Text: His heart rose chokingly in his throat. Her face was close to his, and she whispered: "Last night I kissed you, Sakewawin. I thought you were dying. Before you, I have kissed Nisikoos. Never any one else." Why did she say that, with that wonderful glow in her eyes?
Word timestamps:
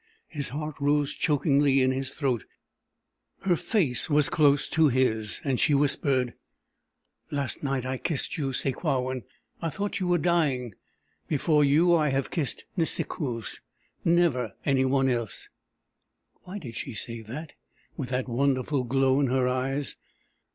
His 0.29 0.49
heart 0.49 0.77
rose 0.79 1.13
chokingly 1.13 1.79
in 1.83 1.91
his 1.91 2.09
throat. 2.09 2.45
Her 3.41 3.55
face 3.55 4.09
was 4.09 4.29
close 4.29 4.67
to 4.69 4.87
his, 4.87 5.39
and 5.43 5.59
she 5.59 5.75
whispered: 5.75 6.33
"Last 7.29 7.61
night 7.61 7.85
I 7.85 7.99
kissed 7.99 8.35
you, 8.35 8.51
Sakewawin. 8.51 9.25
I 9.61 9.69
thought 9.69 9.99
you 9.99 10.07
were 10.07 10.17
dying. 10.17 10.73
Before 11.27 11.63
you, 11.63 11.93
I 11.93 12.09
have 12.09 12.31
kissed 12.31 12.65
Nisikoos. 12.75 13.61
Never 14.03 14.53
any 14.65 14.85
one 14.85 15.07
else." 15.07 15.49
Why 16.45 16.57
did 16.57 16.75
she 16.75 16.95
say 16.95 17.21
that, 17.21 17.53
with 17.95 18.09
that 18.09 18.27
wonderful 18.27 18.83
glow 18.85 19.19
in 19.19 19.27
her 19.27 19.47
eyes? 19.47 19.97